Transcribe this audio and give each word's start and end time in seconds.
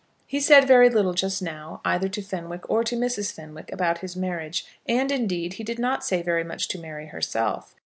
He 0.25 0.39
said 0.39 0.65
very 0.67 0.89
little 0.89 1.13
just 1.13 1.43
now 1.43 1.79
either 1.85 2.09
to 2.09 2.23
Fenwick 2.23 2.67
or 2.67 2.83
to 2.83 2.95
Mrs. 2.95 3.31
Fenwick 3.31 3.71
about 3.71 3.99
his 3.99 4.15
marriage; 4.15 4.65
and, 4.87 5.11
indeed, 5.11 5.53
he 5.53 5.63
did 5.63 5.77
not 5.77 6.03
say 6.03 6.23
very 6.23 6.43
much 6.43 6.67
to 6.69 6.79
Mary 6.79 7.09
herself. 7.09 7.75